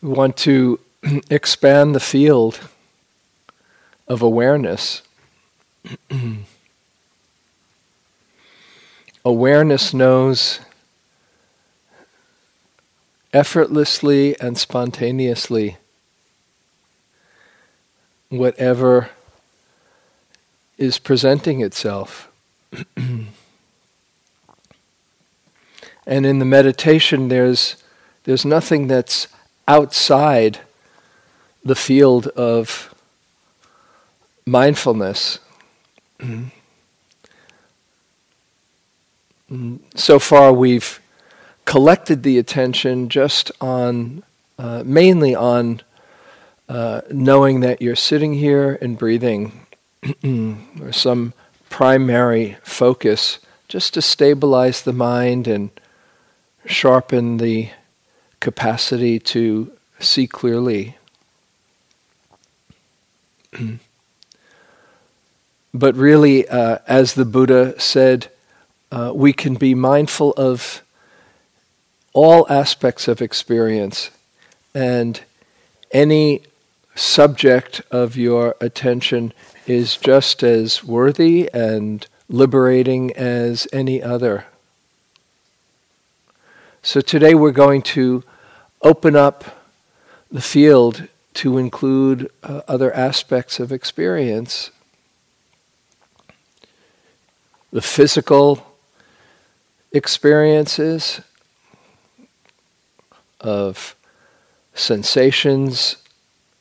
we 0.00 0.10
want 0.10 0.36
to 0.38 0.78
expand 1.30 1.94
the 1.94 2.00
field 2.00 2.60
of 4.06 4.22
awareness. 4.22 5.02
awareness 9.24 9.92
knows 9.92 10.60
effortlessly 13.32 14.38
and 14.40 14.56
spontaneously 14.56 15.76
whatever 18.28 19.10
is 20.76 20.98
presenting 20.98 21.60
itself. 21.60 22.30
and 22.96 23.26
in 26.06 26.38
the 26.38 26.44
meditation, 26.44 27.28
there's, 27.28 27.82
there's 28.24 28.44
nothing 28.44 28.86
that's 28.86 29.26
outside 29.68 30.60
the 31.64 31.76
field 31.76 32.26
of 32.28 32.92
mindfulness. 34.46 35.38
so 39.94 40.18
far, 40.18 40.52
we've 40.52 41.00
collected 41.66 42.22
the 42.22 42.38
attention 42.38 43.08
just 43.10 43.52
on, 43.60 44.22
uh, 44.58 44.82
mainly 44.84 45.34
on 45.34 45.82
uh, 46.68 47.02
knowing 47.10 47.60
that 47.60 47.80
you're 47.82 47.94
sitting 47.96 48.34
here 48.34 48.78
and 48.80 48.98
breathing, 48.98 49.66
or 50.80 50.92
some 50.92 51.34
primary 51.68 52.56
focus, 52.62 53.38
just 53.68 53.92
to 53.94 54.02
stabilize 54.02 54.82
the 54.82 54.92
mind 54.92 55.46
and 55.46 55.70
sharpen 56.64 57.36
the 57.36 57.70
capacity 58.40 59.18
to 59.18 59.72
see 59.98 60.26
clearly. 60.26 60.96
but 65.74 65.94
really, 65.94 66.48
uh, 66.48 66.78
as 66.86 67.14
the 67.14 67.24
Buddha 67.24 67.78
said, 67.80 68.28
uh, 68.90 69.12
we 69.14 69.32
can 69.32 69.54
be 69.54 69.74
mindful 69.74 70.32
of 70.36 70.82
all 72.12 72.46
aspects 72.50 73.06
of 73.06 73.20
experience 73.20 74.10
and 74.74 75.20
any 75.90 76.42
subject 76.94 77.80
of 77.90 78.16
your 78.16 78.56
attention 78.60 79.32
is 79.66 79.96
just 79.96 80.42
as 80.42 80.82
worthy 80.82 81.48
and 81.52 82.06
liberating 82.28 83.14
as 83.16 83.66
any 83.72 84.02
other. 84.02 84.46
So 86.88 87.02
today 87.02 87.34
we're 87.34 87.50
going 87.50 87.82
to 87.82 88.24
open 88.80 89.14
up 89.14 89.44
the 90.32 90.40
field 90.40 91.06
to 91.34 91.58
include 91.58 92.30
uh, 92.42 92.62
other 92.66 92.90
aspects 92.94 93.60
of 93.60 93.70
experience. 93.70 94.70
The 97.70 97.82
physical 97.82 98.74
experiences 99.92 101.20
of 103.38 103.94
sensations 104.72 105.98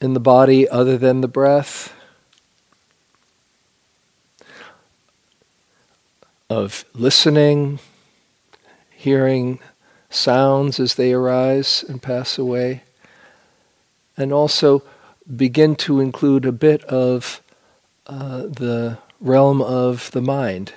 in 0.02 0.14
the 0.14 0.20
body 0.20 0.68
other 0.68 0.98
than 0.98 1.22
the 1.22 1.30
breath, 1.30 1.94
of 6.50 6.84
listening, 6.94 7.80
hearing 8.92 9.60
sounds 10.10 10.80
as 10.80 10.96
they 10.96 11.14
arise 11.14 11.84
and 11.88 12.02
pass 12.02 12.38
away, 12.38 12.84
and 14.16 14.32
also 14.32 14.84
begin 15.36 15.76
to 15.76 16.00
include 16.00 16.46
a 16.46 16.52
bit 16.52 16.84
of 16.86 17.42
uh, 18.08 18.44
the 18.44 18.98
realm 19.20 19.62
of 19.62 20.12
the 20.12 20.22
mind. 20.22 20.74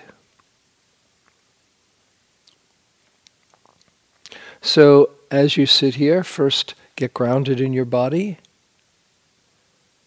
So, 4.60 5.10
as 5.30 5.56
you 5.56 5.64
sit 5.64 5.94
here, 5.94 6.22
first 6.22 6.74
get 6.96 7.14
grounded 7.14 7.60
in 7.60 7.72
your 7.72 7.84
body, 7.86 8.38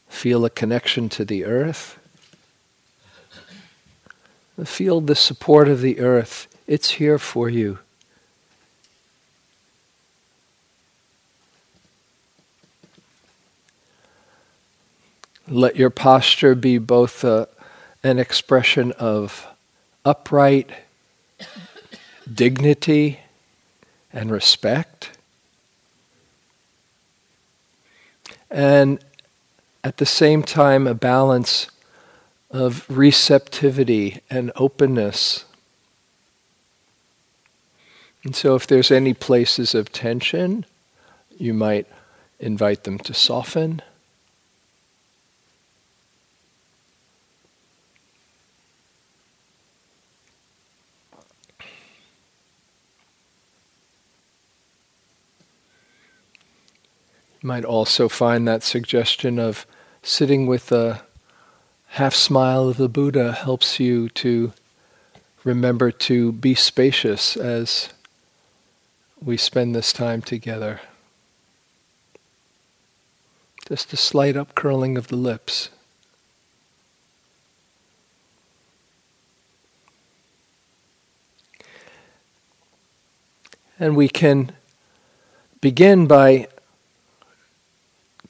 feel 0.07 0.45
a 0.45 0.50
connection 0.50 1.09
to 1.09 1.25
the 1.25 1.44
earth, 1.44 1.97
feel 4.63 5.01
the 5.01 5.16
support 5.16 5.67
of 5.67 5.81
the 5.81 6.00
earth. 6.00 6.47
It's 6.67 6.91
here 6.91 7.17
for 7.17 7.50
you. 7.50 7.79
Let 15.53 15.75
your 15.75 15.91
posture 15.91 16.55
be 16.55 16.79
both 16.79 17.23
a, 17.23 17.47
an 18.03 18.17
expression 18.17 18.91
of 18.93 19.45
upright 20.03 20.71
dignity 22.33 23.19
and 24.11 24.31
respect, 24.31 25.11
and 28.49 28.97
at 29.83 29.97
the 29.97 30.07
same 30.07 30.41
time, 30.41 30.87
a 30.87 30.95
balance 30.95 31.67
of 32.49 32.83
receptivity 32.89 34.21
and 34.31 34.51
openness. 34.55 35.45
And 38.23 38.35
so, 38.35 38.55
if 38.55 38.65
there's 38.65 38.89
any 38.89 39.13
places 39.13 39.75
of 39.75 39.91
tension, 39.91 40.65
you 41.37 41.53
might 41.53 41.85
invite 42.39 42.85
them 42.85 42.97
to 42.97 43.13
soften. 43.13 43.83
Might 57.43 57.65
also 57.65 58.07
find 58.07 58.47
that 58.47 58.63
suggestion 58.63 59.37
of 59.37 59.65
sitting 60.01 60.47
with 60.47 60.71
a 60.71 61.03
half 61.87 62.15
smile 62.15 62.69
of 62.69 62.77
the 62.77 62.89
Buddha 62.89 63.33
helps 63.33 63.79
you 63.79 64.09
to 64.09 64.53
remember 65.43 65.91
to 65.91 66.31
be 66.31 66.55
spacious 66.55 67.35
as 67.35 67.89
we 69.21 69.37
spend 69.37 69.75
this 69.75 69.93
time 69.93 70.21
together. 70.21 70.81
Just 73.67 73.93
a 73.93 73.97
slight 73.97 74.35
upcurling 74.35 74.97
of 74.97 75.07
the 75.07 75.15
lips. 75.15 75.69
And 83.79 83.95
we 83.95 84.07
can 84.07 84.51
begin 85.61 86.07
by 86.07 86.47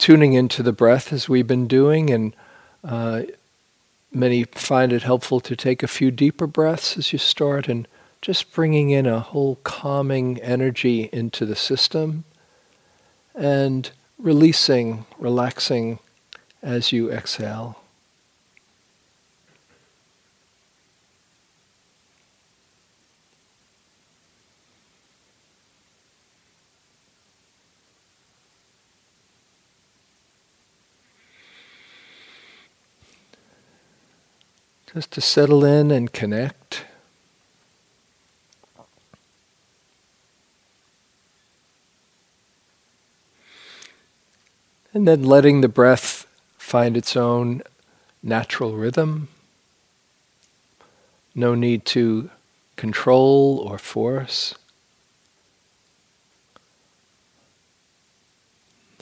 tuning 0.03 0.33
into 0.33 0.61
the 0.61 0.73
breath 0.73 1.13
as 1.13 1.29
we've 1.29 1.47
been 1.47 1.65
doing, 1.65 2.09
and 2.09 2.35
uh, 2.83 3.21
many 4.11 4.43
find 4.43 4.91
it 4.91 5.03
helpful 5.03 5.39
to 5.39 5.55
take 5.55 5.81
a 5.81 5.87
few 5.87 6.11
deeper 6.11 6.45
breaths 6.45 6.97
as 6.97 7.13
you 7.13 7.17
start 7.17 7.69
and 7.69 7.87
just 8.21 8.51
bringing 8.51 8.89
in 8.89 9.05
a 9.05 9.21
whole 9.21 9.55
calming 9.63 10.41
energy 10.41 11.09
into 11.13 11.45
the 11.45 11.55
system 11.55 12.25
and 13.33 13.91
releasing, 14.17 15.05
relaxing 15.17 15.99
as 16.61 16.91
you 16.91 17.09
exhale. 17.09 17.79
Just 34.93 35.11
to 35.11 35.21
settle 35.21 35.65
in 35.65 35.89
and 35.89 36.13
connect. 36.13 36.85
And 44.93 45.07
then 45.07 45.23
letting 45.23 45.61
the 45.61 45.67
breath 45.67 46.27
find 46.57 46.95
its 46.95 47.15
own 47.15 47.63
natural 48.21 48.75
rhythm. 48.75 49.29
No 51.33 51.55
need 51.55 51.85
to 51.85 52.29
control 52.75 53.57
or 53.67 53.79
force. 53.79 54.53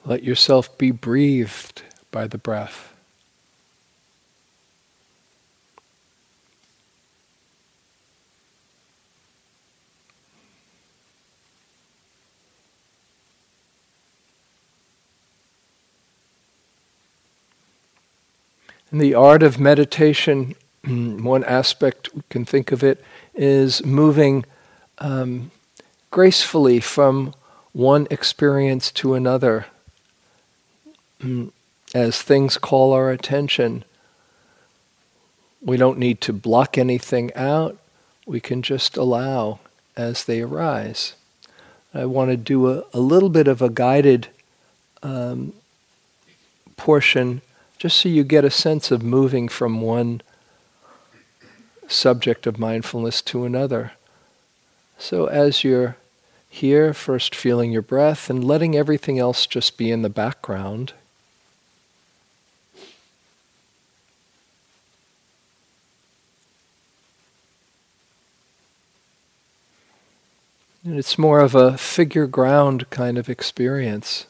Let 0.05 0.23
yourself 0.23 0.77
be 0.77 0.91
breathed 0.91 1.83
by 2.09 2.27
the 2.27 2.37
breath. 2.37 2.90
In 18.91 18.97
the 18.97 19.13
art 19.13 19.41
of 19.41 19.57
meditation, 19.57 20.53
one 20.83 21.45
aspect 21.45 22.13
we 22.13 22.23
can 22.29 22.43
think 22.43 22.73
of 22.73 22.83
it 22.83 23.01
is 23.33 23.85
moving 23.85 24.43
um, 24.97 25.51
gracefully 26.09 26.81
from 26.81 27.33
one 27.71 28.05
experience 28.11 28.91
to 28.91 29.13
another. 29.13 29.67
As 31.93 32.21
things 32.21 32.57
call 32.57 32.91
our 32.91 33.11
attention, 33.11 33.85
we 35.61 35.77
don't 35.77 35.97
need 35.97 36.19
to 36.21 36.33
block 36.33 36.77
anything 36.77 37.33
out, 37.33 37.77
we 38.25 38.41
can 38.41 38.61
just 38.61 38.97
allow 38.97 39.59
as 39.95 40.25
they 40.25 40.41
arise. 40.41 41.13
I 41.93 42.05
want 42.05 42.31
to 42.31 42.37
do 42.37 42.69
a, 42.69 42.83
a 42.93 42.99
little 42.99 43.29
bit 43.29 43.47
of 43.47 43.61
a 43.61 43.69
guided 43.69 44.27
um, 45.01 45.53
portion 46.75 47.41
just 47.81 47.97
so 47.97 48.07
you 48.07 48.23
get 48.23 48.45
a 48.45 48.51
sense 48.51 48.91
of 48.91 49.01
moving 49.01 49.49
from 49.49 49.81
one 49.81 50.21
subject 51.87 52.45
of 52.45 52.59
mindfulness 52.59 53.23
to 53.23 53.43
another. 53.43 53.93
So 54.99 55.25
as 55.25 55.63
you're 55.63 55.97
here, 56.47 56.93
first 56.93 57.33
feeling 57.33 57.71
your 57.71 57.81
breath 57.81 58.29
and 58.29 58.43
letting 58.43 58.75
everything 58.75 59.17
else 59.17 59.47
just 59.47 59.79
be 59.79 59.89
in 59.89 60.03
the 60.03 60.11
background. 60.11 60.93
And 70.83 70.99
it's 70.99 71.17
more 71.17 71.39
of 71.39 71.55
a 71.55 71.79
figure 71.79 72.27
ground 72.27 72.91
kind 72.91 73.17
of 73.17 73.27
experience. 73.27 74.27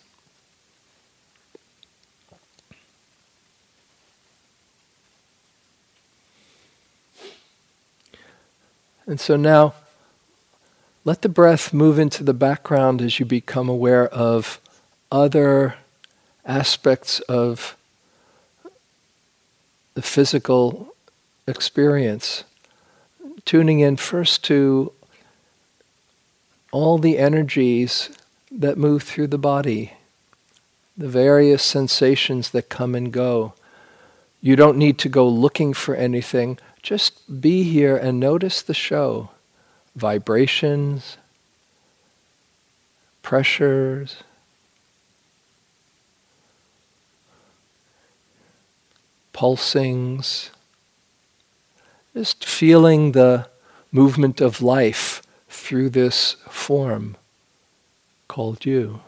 And 9.11 9.19
so 9.19 9.35
now, 9.35 9.73
let 11.03 11.21
the 11.21 11.27
breath 11.27 11.73
move 11.73 11.99
into 11.99 12.23
the 12.23 12.33
background 12.33 13.01
as 13.01 13.19
you 13.19 13.25
become 13.25 13.67
aware 13.67 14.07
of 14.07 14.61
other 15.11 15.75
aspects 16.45 17.19
of 17.27 17.75
the 19.95 20.01
physical 20.01 20.95
experience. 21.45 22.45
Tuning 23.43 23.81
in 23.81 23.97
first 23.97 24.45
to 24.45 24.93
all 26.71 26.97
the 26.97 27.17
energies 27.17 28.17
that 28.49 28.77
move 28.77 29.03
through 29.03 29.27
the 29.27 29.37
body, 29.37 29.91
the 30.97 31.09
various 31.09 31.63
sensations 31.63 32.51
that 32.51 32.69
come 32.69 32.95
and 32.95 33.11
go. 33.11 33.55
You 34.39 34.55
don't 34.55 34.77
need 34.77 34.97
to 34.99 35.09
go 35.09 35.27
looking 35.27 35.73
for 35.73 35.95
anything. 35.95 36.59
Just 36.81 37.41
be 37.41 37.63
here 37.63 37.95
and 37.95 38.19
notice 38.19 38.61
the 38.61 38.73
show 38.73 39.29
vibrations, 39.95 41.17
pressures. 43.21 44.23
Pulsings, 49.33 50.51
just 52.13 52.45
feeling 52.45 53.13
the 53.13 53.47
movement 53.91 54.39
of 54.39 54.61
life 54.61 55.23
through 55.49 55.89
this 55.89 56.35
form 56.47 57.15
called 58.27 58.65
you. 58.65 59.01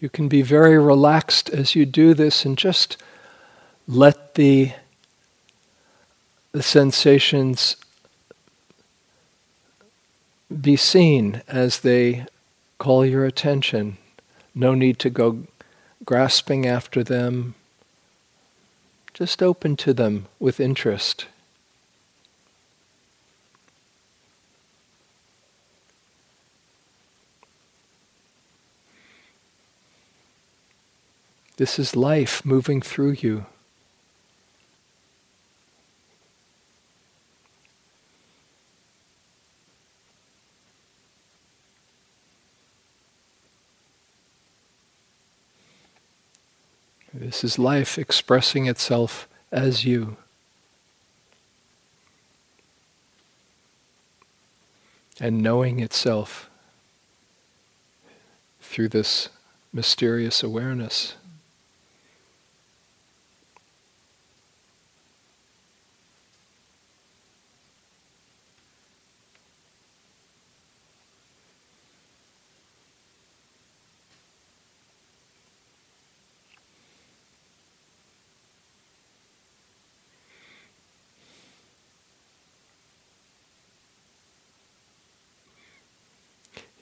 You 0.00 0.08
can 0.08 0.28
be 0.28 0.42
very 0.42 0.78
relaxed 0.78 1.50
as 1.50 1.74
you 1.74 1.84
do 1.84 2.14
this 2.14 2.44
and 2.44 2.56
just 2.56 2.96
let 3.86 4.34
the, 4.34 4.72
the 6.52 6.62
sensations 6.62 7.76
be 10.62 10.76
seen 10.76 11.42
as 11.48 11.80
they 11.80 12.26
call 12.78 13.04
your 13.04 13.24
attention. 13.24 13.98
No 14.54 14.74
need 14.74 14.98
to 15.00 15.10
go 15.10 15.44
grasping 16.04 16.66
after 16.66 17.02
them. 17.02 17.54
Just 19.12 19.42
open 19.42 19.76
to 19.76 19.92
them 19.92 20.26
with 20.38 20.60
interest. 20.60 21.26
This 31.58 31.76
is 31.76 31.96
life 31.96 32.44
moving 32.44 32.80
through 32.80 33.16
you. 33.20 33.46
This 47.12 47.42
is 47.42 47.58
life 47.58 47.98
expressing 47.98 48.66
itself 48.66 49.26
as 49.50 49.84
you. 49.84 50.16
And 55.20 55.42
knowing 55.42 55.80
itself 55.80 56.48
through 58.60 58.90
this 58.90 59.28
mysterious 59.72 60.44
awareness. 60.44 61.16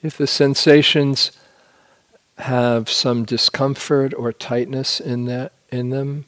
If 0.07 0.17
the 0.17 0.25
sensations 0.25 1.33
have 2.37 2.89
some 2.89 3.25
discomfort 3.25 4.13
or 4.13 4.31
tightness 4.31 5.01
in 5.01 5.25
that 5.25 5.51
in 5.69 5.89
them, 5.89 6.23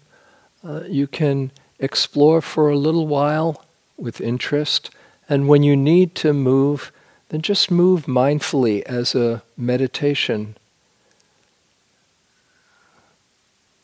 uh, 0.62 0.81
you 0.89 1.07
can 1.07 1.51
explore 1.79 2.41
for 2.41 2.69
a 2.69 2.75
little 2.75 3.07
while 3.07 3.63
with 3.95 4.19
interest, 4.19 4.89
and 5.29 5.48
when 5.48 5.63
you 5.63 5.77
need 5.77 6.13
to 6.15 6.33
move, 6.33 6.91
then 7.29 7.41
just 7.41 7.71
move 7.71 8.05
mindfully 8.05 8.81
as 8.81 9.15
a 9.15 9.43
meditation. 9.55 10.57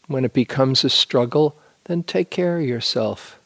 When 0.08 0.25
it 0.25 0.34
becomes 0.34 0.84
a 0.84 0.90
struggle, 0.90 1.58
then 1.86 2.04
take 2.04 2.30
care 2.30 2.58
of 2.58 2.66
yourself. 2.66 3.40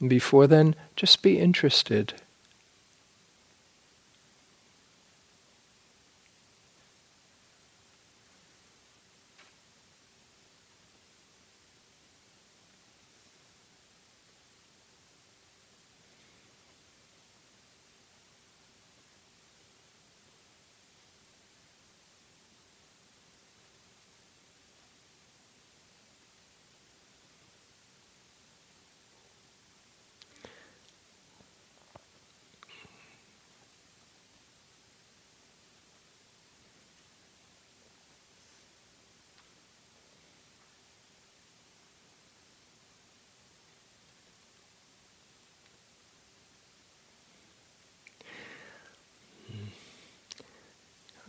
Before 0.00 0.46
then, 0.46 0.74
just 0.96 1.20
be 1.20 1.38
interested. 1.38 2.14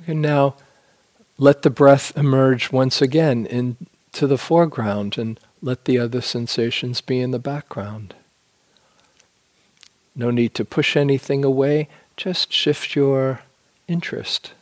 And 0.08 0.22
now 0.22 0.56
let 1.38 1.62
the 1.62 1.70
breath 1.70 2.18
emerge 2.18 2.72
once 2.72 3.02
again 3.02 3.46
into 3.46 4.26
the 4.26 4.38
foreground 4.38 5.18
and 5.18 5.40
let 5.62 5.86
the 5.86 6.00
other 6.00 6.22
sensations 6.22 7.02
be 7.02 7.20
in 7.20 7.32
the 7.32 7.40
background. 7.40 8.16
No 10.16 10.32
need 10.32 10.56
to 10.56 10.66
push 10.66 10.96
anything 10.96 11.44
away, 11.44 11.90
just 12.16 12.52
shift 12.52 12.96
your 12.96 13.42
interest. 13.88 14.54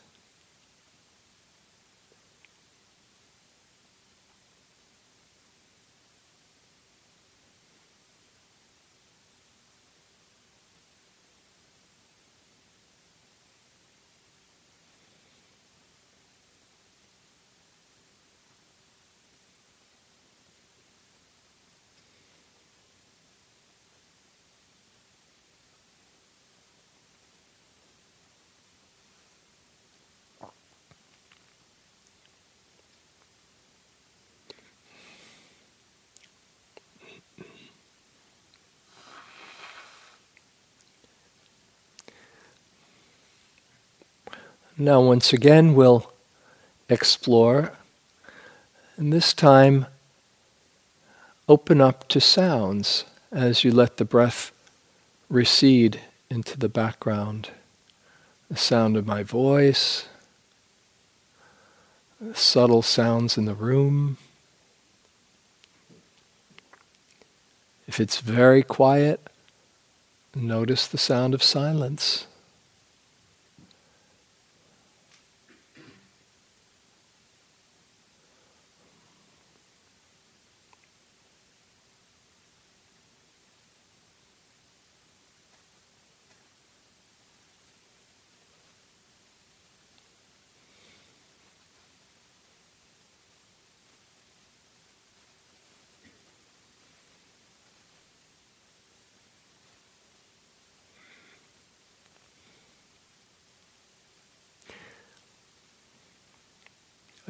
Now, 44.85 45.01
once 45.01 45.33
again, 45.33 45.73
we'll 45.73 46.11
explore, 46.89 47.71
and 48.97 49.11
this 49.11 49.33
time 49.33 49.87
open 51.49 51.81
up 51.81 52.07
to 52.09 52.21
sounds 52.21 53.03
as 53.31 53.63
you 53.63 53.71
let 53.71 53.97
the 53.97 54.05
breath 54.05 54.51
recede 55.27 56.01
into 56.29 56.55
the 56.55 56.69
background. 56.69 57.49
The 58.47 58.57
sound 58.57 58.95
of 58.95 59.07
my 59.07 59.23
voice, 59.23 60.07
subtle 62.35 62.83
sounds 62.83 63.39
in 63.39 63.45
the 63.45 63.55
room. 63.55 64.17
If 67.87 67.99
it's 67.99 68.19
very 68.19 68.61
quiet, 68.61 69.19
notice 70.35 70.85
the 70.85 70.99
sound 70.99 71.33
of 71.33 71.41
silence. 71.41 72.27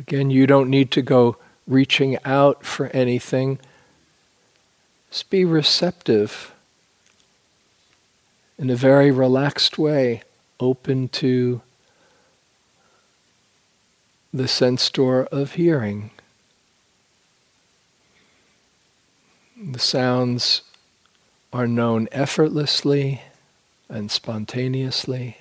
Again, 0.07 0.29
you 0.29 0.45
don't 0.45 0.69
need 0.69 0.91
to 0.91 1.01
go 1.01 1.37
reaching 1.65 2.19
out 2.23 2.63
for 2.63 2.87
anything. 2.87 3.57
Just 5.09 5.31
be 5.31 5.43
receptive 5.43 6.53
in 8.59 8.69
a 8.69 8.75
very 8.75 9.09
relaxed 9.09 9.79
way, 9.79 10.21
open 10.59 11.07
to 11.07 11.63
the 14.31 14.47
sense 14.47 14.91
door 14.91 15.27
of 15.31 15.53
hearing. 15.53 16.11
The 19.59 19.79
sounds 19.79 20.61
are 21.51 21.65
known 21.65 22.07
effortlessly 22.11 23.21
and 23.89 24.11
spontaneously. 24.11 25.37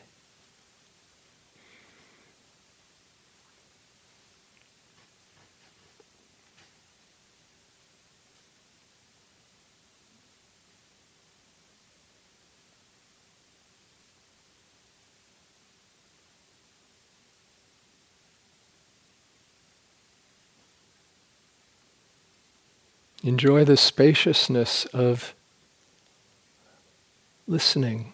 Enjoy 23.24 23.64
the 23.64 23.78
spaciousness 23.78 24.84
of 24.92 25.34
listening. 27.46 28.13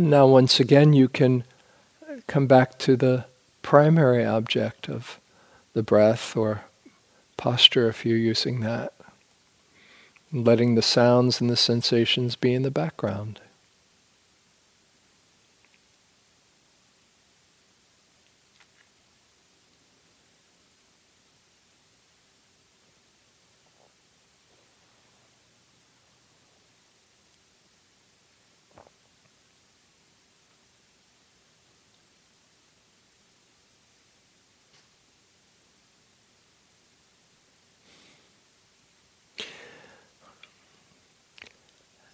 Now, 0.00 0.26
once 0.26 0.58
again, 0.58 0.94
you 0.94 1.10
can 1.10 1.44
come 2.26 2.46
back 2.46 2.78
to 2.78 2.96
the 2.96 3.26
primary 3.60 4.24
object 4.24 4.88
of 4.88 5.20
the 5.74 5.82
breath 5.82 6.34
or 6.34 6.62
posture 7.36 7.86
if 7.90 8.06
you're 8.06 8.16
using 8.16 8.60
that, 8.60 8.94
letting 10.32 10.74
the 10.74 10.80
sounds 10.80 11.42
and 11.42 11.50
the 11.50 11.56
sensations 11.56 12.34
be 12.34 12.54
in 12.54 12.62
the 12.62 12.70
background. 12.70 13.42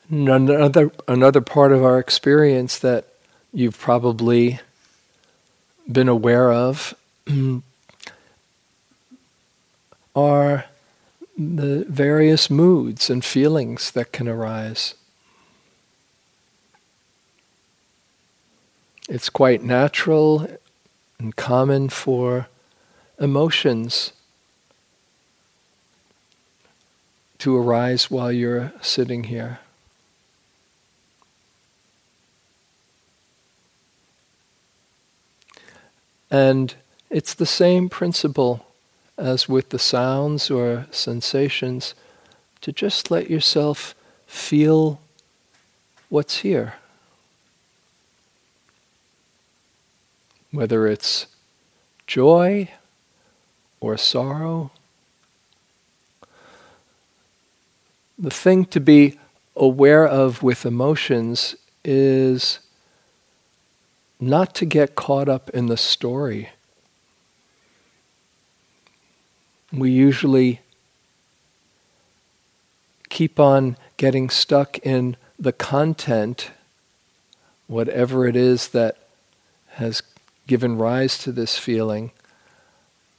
Another, 0.09 0.93
another 1.09 1.41
part 1.41 1.73
of 1.73 1.83
our 1.85 1.99
experience 1.99 2.79
that 2.79 3.07
you've 3.53 3.79
probably 3.79 4.61
been 5.91 6.09
aware 6.09 6.53
of 6.53 6.95
are 10.17 10.65
the 11.37 11.85
various 11.89 12.49
moods 12.49 13.11
and 13.11 13.25
feelings 13.25 13.91
that 13.91 14.13
can 14.13 14.29
arise. 14.29 14.95
It's 19.09 19.29
quite 19.29 19.63
natural 19.63 20.49
and 21.19 21.35
common 21.35 21.89
for 21.89 22.47
emotions 23.19 24.13
to 27.39 27.57
arise 27.57 28.11
while 28.11 28.33
you're 28.33 28.73
sitting 28.81 29.25
here. 29.25 29.61
And 36.31 36.75
it's 37.11 37.35
the 37.35 37.47
same 37.47 37.89
principle 37.89 38.67
as 39.17 39.49
with 39.49 39.71
the 39.71 39.79
sounds 39.79 40.51
or 40.51 40.87
sensations 40.91 41.95
to 42.61 42.73
just 42.73 43.11
let 43.11 43.31
yourself 43.31 43.95
feel 44.27 45.01
what's 46.09 46.39
here. 46.39 46.75
Whether 50.51 50.87
it's 50.87 51.27
joy 52.07 52.71
or 53.81 53.97
sorrow. 53.97 54.71
The 58.19 58.31
thing 58.31 58.65
to 58.67 58.81
be 58.81 59.19
aware 59.55 60.07
of 60.07 60.43
with 60.43 60.65
emotions 60.65 61.57
is 61.85 62.61
not 64.19 64.55
to 64.57 64.65
get 64.65 64.95
caught 64.95 65.29
up 65.29 65.51
in 65.51 65.67
the 65.67 65.77
story. 65.77 66.51
We 69.73 69.91
usually 69.91 70.61
keep 73.09 73.39
on 73.39 73.77
getting 73.97 74.31
stuck 74.31 74.79
in 74.79 75.17
the 75.39 75.53
content, 75.53 76.51
whatever 77.67 78.27
it 78.27 78.37
is 78.37 78.69
that 78.69 78.97
has 79.75 80.03
given 80.47 80.79
rise 80.79 81.19
to 81.19 81.33
this 81.33 81.59
feeling. 81.59 82.13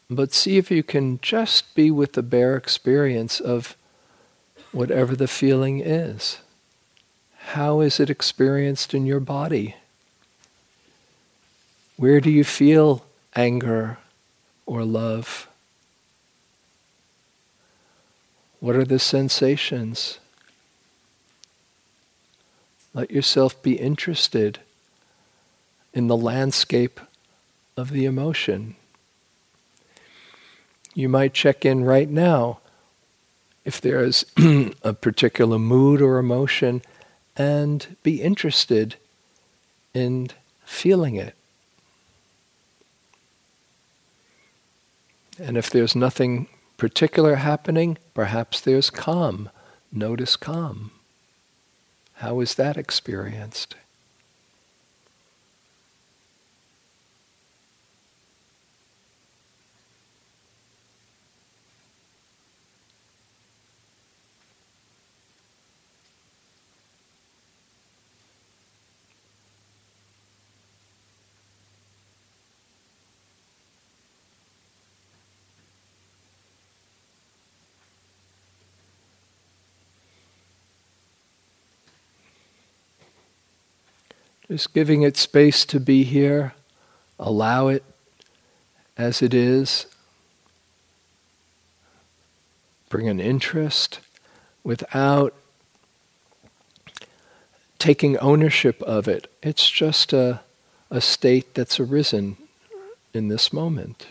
But 0.09 0.33
see 0.33 0.57
if 0.57 0.71
you 0.71 0.83
can 0.83 1.19
just 1.21 1.75
be 1.75 1.91
with 1.91 2.13
the 2.13 2.23
bare 2.23 2.55
experience 2.55 3.39
of 3.39 3.75
whatever 4.71 5.15
the 5.15 5.27
feeling 5.27 5.79
is. 5.81 6.39
How 7.51 7.81
is 7.81 7.99
it 7.99 8.09
experienced 8.09 8.93
in 8.93 9.05
your 9.05 9.19
body? 9.19 9.75
Where 11.97 12.21
do 12.21 12.29
you 12.29 12.43
feel 12.43 13.03
anger 13.35 13.97
or 14.67 14.83
love? 14.83 15.47
What 18.59 18.75
are 18.75 18.85
the 18.85 18.99
sensations? 18.99 20.19
Let 22.93 23.11
yourself 23.11 23.61
be 23.61 23.73
interested 23.73 24.59
in 25.93 26.07
the 26.07 26.17
landscape 26.17 26.99
of 27.75 27.91
the 27.91 28.05
emotion. 28.05 28.75
You 30.93 31.09
might 31.09 31.33
check 31.33 31.65
in 31.65 31.83
right 31.83 32.09
now 32.09 32.59
if 33.65 33.81
there's 33.81 34.25
a 34.83 34.93
particular 34.93 35.59
mood 35.59 36.01
or 36.01 36.17
emotion 36.19 36.81
and 37.35 37.95
be 38.03 38.21
interested 38.21 38.95
in 39.93 40.29
feeling 40.63 41.15
it. 41.15 41.36
And 45.39 45.57
if 45.57 45.69
there's 45.69 45.95
nothing 45.95 46.47
particular 46.77 47.35
happening, 47.35 47.97
perhaps 48.13 48.61
there's 48.61 48.89
calm. 48.89 49.49
Notice 49.91 50.35
calm. 50.35 50.91
How 52.13 52.39
is 52.39 52.55
that 52.55 52.77
experienced? 52.77 53.75
Just 84.49 84.73
giving 84.73 85.01
it 85.01 85.17
space 85.17 85.65
to 85.65 85.79
be 85.79 86.03
here, 86.03 86.53
allow 87.19 87.67
it 87.67 87.83
as 88.97 89.21
it 89.21 89.33
is. 89.33 89.87
Bring 92.89 93.09
an 93.09 93.19
interest 93.19 93.99
without 94.63 95.33
taking 97.77 98.17
ownership 98.19 98.81
of 98.83 99.07
it. 99.07 99.29
It's 99.43 99.69
just 99.69 100.13
a, 100.13 100.41
a 100.89 101.01
state 101.01 101.53
that's 101.53 101.79
arisen 101.79 102.37
in 103.13 103.27
this 103.27 103.51
moment. 103.51 104.07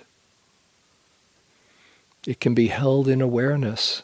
It 2.26 2.40
can 2.40 2.54
be 2.54 2.66
held 2.68 3.08
in 3.08 3.22
awareness. 3.22 4.02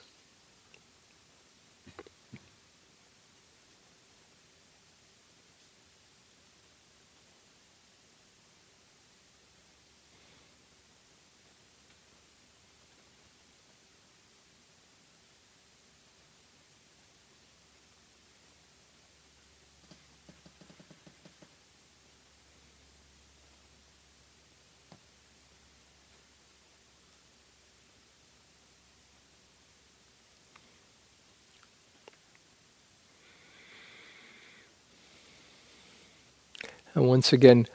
And 36.94 37.08
once 37.08 37.32
again, 37.32 37.66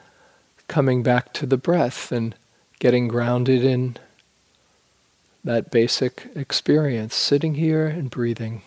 coming 0.68 1.02
back 1.02 1.32
to 1.34 1.46
the 1.46 1.56
breath 1.56 2.12
and 2.12 2.34
getting 2.78 3.08
grounded 3.08 3.64
in 3.64 3.96
that 5.44 5.70
basic 5.70 6.28
experience, 6.34 7.14
sitting 7.14 7.54
here 7.54 7.86
and 7.86 8.10
breathing. 8.10 8.62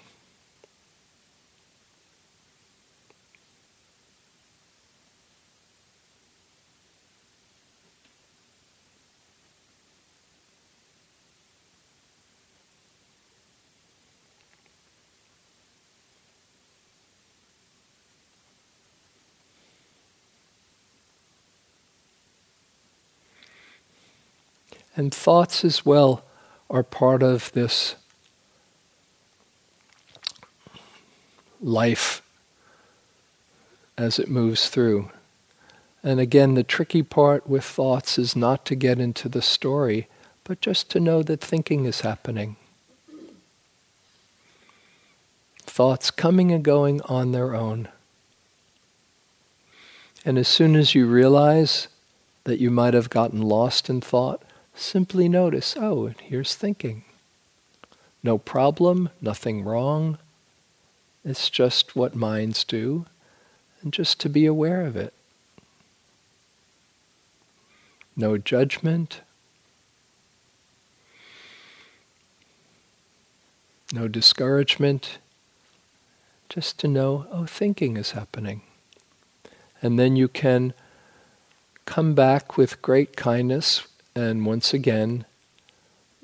And 25.01 25.11
thoughts 25.11 25.65
as 25.65 25.83
well 25.83 26.23
are 26.69 26.83
part 26.83 27.23
of 27.23 27.51
this 27.53 27.95
life 31.59 32.21
as 33.97 34.19
it 34.19 34.29
moves 34.29 34.69
through. 34.69 35.09
And 36.03 36.19
again, 36.19 36.53
the 36.53 36.61
tricky 36.61 37.01
part 37.01 37.49
with 37.49 37.63
thoughts 37.63 38.19
is 38.19 38.35
not 38.35 38.63
to 38.67 38.75
get 38.75 38.99
into 38.99 39.27
the 39.27 39.41
story, 39.41 40.07
but 40.43 40.61
just 40.61 40.91
to 40.91 40.99
know 40.99 41.23
that 41.23 41.41
thinking 41.41 41.85
is 41.85 42.01
happening. 42.01 42.57
Thoughts 45.63 46.11
coming 46.11 46.51
and 46.51 46.63
going 46.63 47.01
on 47.05 47.31
their 47.31 47.55
own. 47.55 47.87
And 50.23 50.37
as 50.37 50.47
soon 50.47 50.75
as 50.75 50.93
you 50.93 51.07
realize 51.07 51.87
that 52.43 52.59
you 52.59 52.69
might 52.69 52.93
have 52.93 53.09
gotten 53.09 53.41
lost 53.41 53.89
in 53.89 53.99
thought, 53.99 54.43
Simply 54.73 55.29
notice, 55.29 55.75
oh, 55.77 56.13
here's 56.21 56.55
thinking. 56.55 57.03
No 58.23 58.37
problem, 58.37 59.09
nothing 59.19 59.63
wrong. 59.63 60.17
It's 61.23 61.49
just 61.49 61.95
what 61.95 62.15
minds 62.15 62.63
do, 62.63 63.05
and 63.81 63.93
just 63.93 64.19
to 64.21 64.29
be 64.29 64.45
aware 64.45 64.81
of 64.81 64.95
it. 64.95 65.13
No 68.15 68.37
judgment. 68.37 69.21
No 73.93 74.07
discouragement. 74.07 75.17
Just 76.49 76.79
to 76.79 76.87
know, 76.87 77.27
oh, 77.31 77.45
thinking 77.45 77.97
is 77.97 78.11
happening. 78.11 78.61
And 79.81 79.97
then 79.97 80.15
you 80.15 80.27
can 80.27 80.73
come 81.85 82.13
back 82.13 82.57
with 82.57 82.81
great 82.81 83.15
kindness 83.15 83.87
and 84.15 84.45
once 84.45 84.73
again 84.73 85.25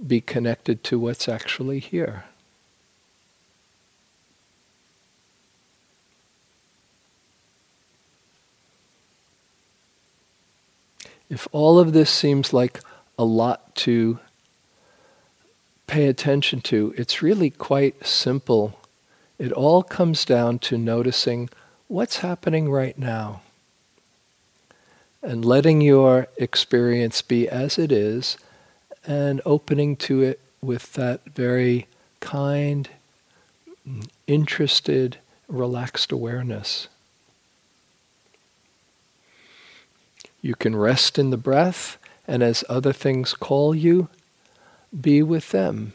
be 0.06 0.21
connected 0.21 0.84
to 0.84 1.00
what's 1.00 1.28
actually 1.28 1.80
here. 1.80 2.26
If 11.30 11.47
all 11.52 11.78
of 11.78 11.93
this 11.93 12.10
seems 12.10 12.54
like 12.54 12.80
a 13.17 13.26
lot 13.26 13.76
to 13.78 14.19
pay 15.86 16.08
attention 16.08 16.62
to, 16.62 16.93
it's 16.97 17.21
really 17.21 17.50
quite 17.50 18.06
simple. 18.06 18.80
It 19.38 19.52
all 19.52 19.84
comes 19.84 20.23
down 20.23 20.60
to 20.60 20.78
noticing 20.78 21.50
what's 21.88 22.17
happening 22.17 22.69
right 22.69 22.97
now 22.97 23.41
and 25.28 25.44
letting 25.44 25.82
your 25.82 26.28
experience 26.38 27.22
be 27.22 27.50
as 27.50 27.78
it 27.78 27.92
is 27.92 28.38
and 29.06 29.42
opening 29.46 29.98
to 29.98 30.22
it 30.22 30.40
with 30.62 30.94
that 30.94 31.20
very 31.26 31.86
kind, 32.22 32.90
interested, 34.26 35.18
relaxed 35.50 36.13
awareness. 36.13 36.88
You 40.42 40.56
can 40.56 40.78
rest 40.78 41.20
in 41.20 41.30
the 41.30 41.36
breath, 41.36 41.98
and 42.26 42.42
as 42.42 42.63
other 42.70 42.94
things 42.94 43.34
call 43.34 43.76
you, 43.76 44.08
be 44.98 45.22
with 45.22 45.52
them. 45.52 45.92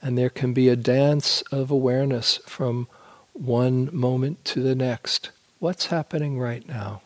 And 0.00 0.16
there 0.16 0.30
can 0.30 0.52
be 0.52 0.68
a 0.68 0.76
dance 0.76 1.42
of 1.50 1.72
awareness 1.72 2.38
from 2.46 2.86
one 3.32 3.90
moment 3.92 4.44
to 4.44 4.62
the 4.62 4.76
next. 4.76 5.30
What's 5.58 5.86
happening 5.86 6.38
right 6.38 6.66
now? 6.68 7.02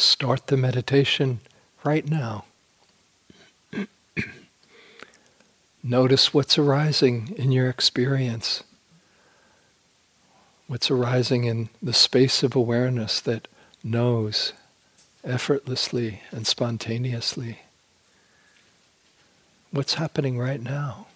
Start 0.00 0.48
the 0.48 0.56
meditation 0.56 1.40
right 1.84 2.08
now. 2.08 2.44
Notice 5.82 6.34
what's 6.34 6.58
arising 6.58 7.34
in 7.36 7.52
your 7.52 7.68
experience. 7.68 8.62
What's 10.66 10.90
arising 10.90 11.44
in 11.44 11.68
the 11.82 11.92
space 11.92 12.42
of 12.42 12.54
awareness 12.54 13.20
that 13.20 13.48
knows 13.82 14.52
effortlessly 15.24 16.22
and 16.30 16.46
spontaneously. 16.46 17.60
What's 19.70 19.94
happening 19.94 20.38
right 20.38 20.60
now? 20.60 21.06